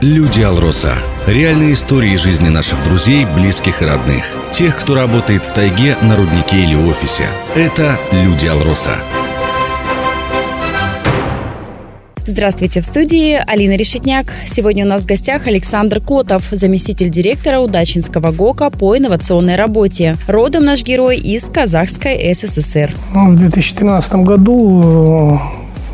Люди 0.00 0.42
Алроса. 0.42 0.94
Реальные 1.26 1.74
истории 1.74 2.16
жизни 2.16 2.48
наших 2.48 2.82
друзей, 2.84 3.26
близких 3.26 3.82
и 3.82 3.84
родных. 3.84 4.24
Тех, 4.50 4.76
кто 4.76 4.96
работает 4.96 5.44
в 5.44 5.52
тайге, 5.52 5.96
на 6.02 6.16
руднике 6.16 6.64
или 6.64 6.74
офисе. 6.74 7.26
Это 7.54 7.96
Люди 8.10 8.46
Алроса. 8.46 8.96
Здравствуйте, 12.24 12.80
в 12.80 12.84
студии 12.84 13.40
Алина 13.46 13.76
Решетняк. 13.76 14.32
Сегодня 14.46 14.84
у 14.84 14.88
нас 14.88 15.04
в 15.04 15.06
гостях 15.06 15.46
Александр 15.46 16.00
Котов, 16.00 16.44
заместитель 16.50 17.08
директора 17.08 17.60
Удачинского 17.60 18.32
ГОКа 18.32 18.70
по 18.70 18.96
инновационной 18.96 19.56
работе. 19.56 20.16
Родом 20.28 20.64
наш 20.64 20.82
герой 20.82 21.16
из 21.16 21.48
Казахской 21.48 22.34
СССР. 22.34 22.94
В 23.12 23.36
2013 23.36 24.14
году 24.16 25.40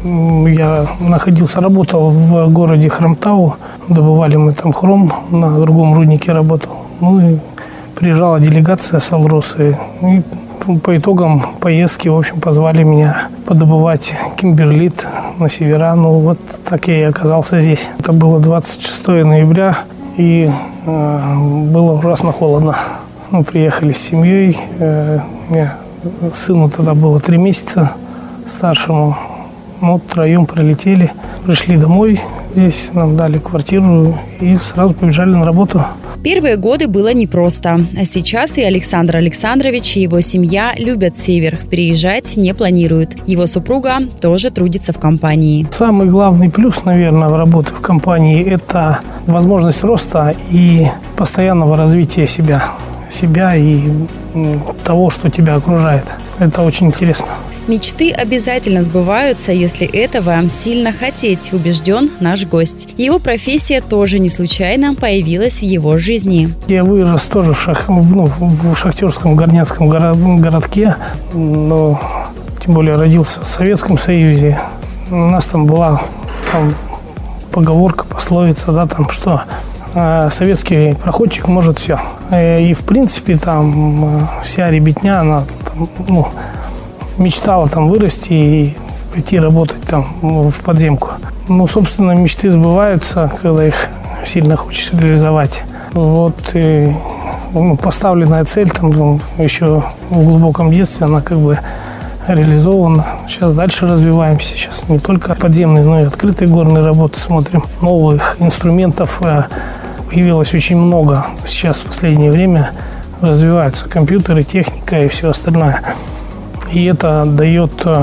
я 0.04 0.86
находился, 1.00 1.60
работал 1.60 2.10
в 2.10 2.52
городе 2.52 2.88
Хромтау. 2.88 3.56
Добывали 3.88 4.36
мы 4.36 4.52
там 4.52 4.72
хром, 4.72 5.12
на 5.30 5.58
другом 5.60 5.94
руднике 5.94 6.32
работал. 6.32 6.72
Ну 7.00 7.20
и 7.20 7.38
приезжала 7.94 8.38
делегация 8.38 9.00
с 9.00 9.12
Алросы. 9.12 9.78
И 10.02 10.22
по 10.82 10.96
итогам 10.96 11.42
поездки, 11.60 12.08
в 12.08 12.16
общем, 12.16 12.40
позвали 12.40 12.82
меня 12.82 13.28
подобывать 13.46 14.14
кимберлит 14.36 15.06
на 15.38 15.48
севера. 15.48 15.94
Ну 15.94 16.20
вот 16.20 16.38
так 16.64 16.88
я 16.88 17.00
и 17.00 17.02
оказался 17.02 17.60
здесь. 17.60 17.88
Это 17.98 18.12
было 18.12 18.40
26 18.40 19.06
ноября, 19.08 19.78
и 20.16 20.50
э, 20.86 21.36
было 21.66 21.92
ужасно 21.92 22.32
холодно. 22.32 22.74
Мы 23.30 23.42
приехали 23.42 23.92
с 23.92 23.98
семьей. 23.98 24.58
Э, 24.78 25.20
сыну 26.32 26.70
тогда 26.70 26.94
было 26.94 27.20
три 27.20 27.38
месяца 27.38 27.92
старшему. 28.46 29.16
Мы 29.80 29.98
втроем 29.98 30.46
прилетели, 30.46 31.10
пришли 31.44 31.76
домой, 31.76 32.20
здесь 32.54 32.90
нам 32.92 33.16
дали 33.16 33.38
квартиру 33.38 34.16
и 34.40 34.56
сразу 34.58 34.94
побежали 34.94 35.30
на 35.30 35.44
работу. 35.44 35.82
Первые 36.22 36.56
годы 36.56 36.88
было 36.88 37.12
непросто, 37.12 37.86
а 37.98 38.04
сейчас 38.06 38.56
и 38.56 38.62
Александр 38.62 39.16
Александрович 39.16 39.96
и 39.96 40.00
его 40.00 40.20
семья 40.20 40.72
любят 40.78 41.18
север, 41.18 41.58
переезжать 41.70 42.36
не 42.36 42.54
планируют. 42.54 43.10
Его 43.26 43.46
супруга 43.46 43.98
тоже 44.20 44.50
трудится 44.50 44.92
в 44.94 44.98
компании. 44.98 45.66
Самый 45.70 46.08
главный 46.08 46.48
плюс, 46.48 46.84
наверное, 46.84 47.28
в 47.28 47.36
работе 47.36 47.74
в 47.74 47.80
компании– 47.80 48.42
это 48.46 49.00
возможность 49.26 49.84
роста 49.84 50.34
и 50.50 50.86
постоянного 51.16 51.76
развития 51.76 52.26
себя 52.26 52.62
себя 53.10 53.54
и 53.54 53.80
того, 54.82 55.10
что 55.10 55.30
тебя 55.30 55.56
окружает. 55.56 56.04
Это 56.38 56.62
очень 56.62 56.88
интересно. 56.88 57.28
Мечты 57.66 58.10
обязательно 58.12 58.84
сбываются, 58.84 59.50
если 59.50 59.86
этого 59.86 60.34
сильно 60.50 60.92
хотеть, 60.92 61.52
убежден 61.52 62.10
наш 62.20 62.44
гость. 62.44 62.88
Его 62.98 63.18
профессия 63.18 63.80
тоже 63.80 64.18
не 64.18 64.28
случайно 64.28 64.94
появилась 64.94 65.58
в 65.60 65.62
его 65.62 65.96
жизни. 65.96 66.52
Я 66.68 66.84
вырос 66.84 67.22
тоже 67.24 67.54
в, 67.54 67.60
шах, 67.60 67.88
ну, 67.88 68.30
в 68.38 68.76
шахтерском 68.76 69.34
горняцком 69.34 69.88
городке, 69.88 70.96
но 71.32 72.00
тем 72.62 72.74
более 72.74 72.96
родился 72.96 73.40
в 73.40 73.44
Советском 73.44 73.96
Союзе. 73.96 74.58
У 75.10 75.16
нас 75.16 75.46
там 75.46 75.64
была 75.66 76.02
там, 76.52 76.74
поговорка, 77.50 78.04
пословица, 78.04 78.72
да, 78.72 78.86
там 78.86 79.08
что 79.08 79.42
а, 79.94 80.28
советский 80.28 80.94
проходчик 81.02 81.48
может 81.48 81.78
все. 81.78 81.98
И 82.30 82.74
в 82.74 82.84
принципе 82.84 83.38
там 83.38 84.04
э, 84.04 84.26
вся 84.44 84.70
ребятня, 84.70 85.20
она 85.20 85.44
там, 85.64 85.88
ну, 86.08 86.28
мечтала 87.18 87.68
там 87.68 87.88
вырасти 87.88 88.32
и 88.32 88.76
пойти 89.12 89.38
работать 89.38 89.82
там 89.82 90.06
в 90.22 90.60
подземку. 90.62 91.10
Ну, 91.48 91.66
собственно, 91.66 92.12
мечты 92.12 92.50
сбываются, 92.50 93.32
когда 93.40 93.66
их 93.66 93.88
сильно 94.24 94.56
хочешь 94.56 94.92
реализовать. 94.92 95.62
Вот 95.92 96.34
и 96.54 96.92
ну, 97.52 97.76
поставленная 97.76 98.44
цель 98.44 98.70
там 98.70 98.90
ну, 98.90 99.20
еще 99.38 99.84
в 100.10 100.24
глубоком 100.24 100.72
детстве, 100.72 101.06
она 101.06 101.20
как 101.20 101.38
бы 101.38 101.58
реализована. 102.26 103.06
Сейчас 103.28 103.54
дальше 103.54 103.86
развиваемся. 103.86 104.56
Сейчас 104.56 104.88
не 104.88 104.98
только 104.98 105.34
подземные, 105.34 105.84
но 105.84 106.00
и 106.00 106.04
открытые 106.04 106.48
горные 106.48 106.84
работы 106.84 107.20
смотрим. 107.20 107.64
Новых 107.80 108.36
инструментов 108.40 109.20
э, 109.22 109.44
появилось 110.10 110.54
очень 110.54 110.76
много. 110.76 111.26
Сейчас 111.46 111.78
в 111.78 111.84
последнее 111.84 112.30
время 112.30 112.70
развиваются 113.20 113.88
компьютеры, 113.88 114.42
техника 114.42 115.02
и 115.04 115.08
все 115.08 115.30
остальное. 115.30 115.80
И 116.74 116.86
это 116.86 117.24
дает 117.24 117.70
э, 117.84 118.02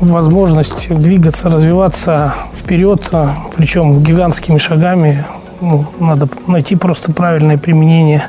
возможность 0.00 0.88
двигаться, 0.88 1.50
развиваться 1.50 2.32
вперед, 2.54 3.06
э, 3.12 3.26
причем 3.54 4.02
гигантскими 4.02 4.56
шагами. 4.56 5.22
Ну, 5.60 5.84
надо 6.00 6.26
найти 6.46 6.76
просто 6.76 7.12
правильное 7.12 7.58
применение 7.58 8.22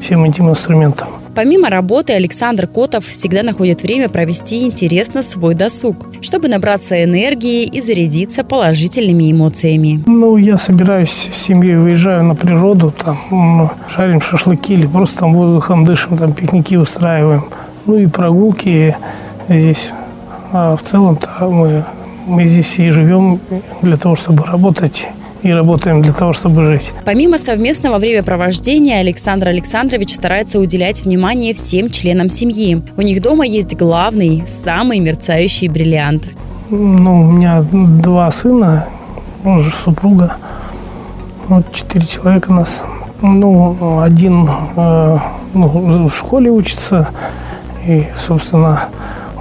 всем 0.00 0.24
этим 0.24 0.48
инструментам. 0.48 1.08
Помимо 1.34 1.68
работы, 1.68 2.14
Александр 2.14 2.66
Котов 2.66 3.04
всегда 3.04 3.42
находит 3.42 3.82
время 3.82 4.08
провести 4.08 4.62
интересно 4.62 5.22
свой 5.22 5.54
досуг, 5.54 5.96
чтобы 6.22 6.48
набраться 6.48 7.04
энергии 7.04 7.64
и 7.64 7.82
зарядиться 7.82 8.42
положительными 8.42 9.30
эмоциями. 9.30 10.02
Ну, 10.06 10.38
я 10.38 10.56
собираюсь 10.56 11.10
с 11.30 11.36
семьей, 11.36 11.76
выезжаю 11.76 12.24
на 12.24 12.34
природу, 12.34 12.90
там, 12.90 13.70
шарим 13.86 14.22
шашлыки 14.22 14.72
или 14.72 14.86
просто 14.86 15.18
там 15.18 15.34
воздухом 15.34 15.84
дышим, 15.84 16.16
там 16.16 16.32
пикники 16.32 16.78
устраиваем. 16.78 17.44
Ну 17.84 17.98
и 17.98 18.06
прогулки 18.06 18.96
здесь. 19.48 19.92
А 20.52 20.76
в 20.76 20.82
целом-то 20.82 21.48
мы, 21.48 21.84
мы 22.26 22.44
здесь 22.44 22.78
и 22.78 22.90
живем 22.90 23.40
для 23.82 23.96
того, 23.96 24.16
чтобы 24.16 24.44
работать 24.44 25.08
и 25.42 25.50
работаем 25.50 26.02
для 26.02 26.12
того, 26.12 26.32
чтобы 26.32 26.64
жить. 26.64 26.92
Помимо 27.04 27.38
совместного 27.38 27.98
времяпровождения, 27.98 28.98
Александр 28.98 29.48
Александрович 29.48 30.14
старается 30.14 30.58
уделять 30.58 31.04
внимание 31.04 31.54
всем 31.54 31.90
членам 31.90 32.28
семьи. 32.30 32.82
У 32.96 33.02
них 33.02 33.22
дома 33.22 33.46
есть 33.46 33.76
главный, 33.76 34.44
самый 34.48 34.98
мерцающий 34.98 35.68
бриллиант. 35.68 36.30
Ну, 36.70 37.28
у 37.28 37.32
меня 37.32 37.62
два 37.62 38.30
сына, 38.30 38.88
он 39.44 39.60
же 39.60 39.70
супруга. 39.70 40.36
Вот 41.48 41.72
четыре 41.72 42.06
человека 42.06 42.52
нас. 42.52 42.82
Ну, 43.22 44.00
один 44.00 44.48
э, 44.76 45.18
ну, 45.54 46.08
в 46.08 46.14
школе 46.14 46.50
учится, 46.50 47.08
и, 47.86 48.06
собственно, 48.16 48.88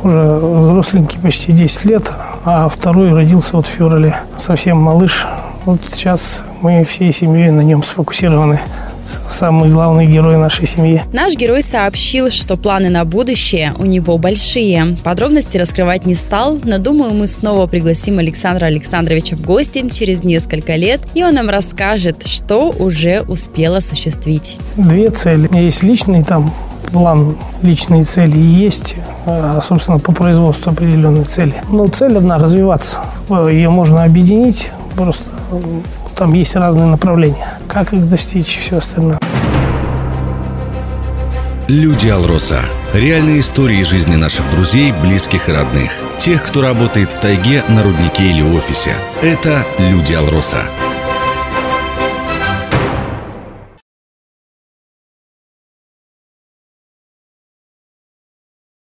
уже 0.05 0.21
взросленький, 0.21 1.19
почти 1.19 1.51
10 1.51 1.85
лет, 1.85 2.11
а 2.45 2.69
второй 2.69 3.13
родился 3.13 3.57
вот 3.57 3.65
в 3.65 3.69
феврале. 3.69 4.15
Совсем 4.37 4.77
малыш. 4.77 5.25
Вот 5.65 5.81
сейчас 5.91 6.43
мы 6.61 6.83
всей 6.85 7.11
семьей 7.11 7.49
на 7.49 7.61
нем 7.61 7.81
сфокусированы 7.81 8.59
самый 9.05 9.69
главный 9.69 10.07
герой 10.07 10.37
нашей 10.37 10.65
семьи. 10.65 11.01
Наш 11.13 11.35
герой 11.35 11.61
сообщил, 11.61 12.29
что 12.29 12.57
планы 12.57 12.89
на 12.89 13.05
будущее 13.05 13.73
у 13.77 13.85
него 13.85 14.17
большие. 14.17 14.97
Подробности 15.03 15.57
раскрывать 15.57 16.05
не 16.05 16.15
стал, 16.15 16.59
но 16.63 16.77
думаю, 16.77 17.13
мы 17.13 17.27
снова 17.27 17.67
пригласим 17.67 18.19
Александра 18.19 18.65
Александровича 18.65 19.35
в 19.35 19.41
гости 19.41 19.87
через 19.89 20.23
несколько 20.23 20.75
лет, 20.75 21.01
и 21.13 21.23
он 21.23 21.35
нам 21.35 21.49
расскажет, 21.49 22.25
что 22.25 22.69
уже 22.69 23.21
успел 23.21 23.75
осуществить. 23.75 24.57
Две 24.75 25.09
цели. 25.09 25.47
У 25.47 25.53
меня 25.53 25.63
есть 25.63 25.83
личный 25.83 26.23
там 26.23 26.53
план, 26.95 27.35
личные 27.61 28.03
цели 28.03 28.37
есть, 28.37 28.95
а, 29.25 29.59
собственно, 29.61 29.99
по 29.99 30.13
производству 30.13 30.71
определенной 30.71 31.25
цели. 31.25 31.53
Но 31.69 31.87
цель 31.87 32.17
одна– 32.17 32.37
развиваться. 32.39 33.01
Ее 33.29 33.69
можно 33.69 34.05
объединить, 34.05 34.71
просто 34.95 35.25
там 36.15 36.33
есть 36.33 36.55
разные 36.55 36.85
направления. 36.85 37.59
Как 37.67 37.91
их 37.91 38.09
достичь 38.09 38.55
и 38.55 38.59
все 38.61 38.77
остальное. 38.77 39.19
Люди 41.67 42.07
Алроса. 42.07 42.61
Реальные 42.93 43.41
истории 43.41 43.83
жизни 43.83 44.15
наших 44.15 44.49
друзей, 44.51 44.93
близких 44.93 45.49
и 45.49 45.51
родных. 45.51 45.91
Тех, 46.17 46.43
кто 46.43 46.61
работает 46.61 47.11
в 47.11 47.19
тайге, 47.19 47.61
на 47.67 47.83
руднике 47.83 48.23
или 48.23 48.41
офисе. 48.41 48.93
Это 49.21 49.65
Люди 49.79 50.13
Алроса. 50.13 50.59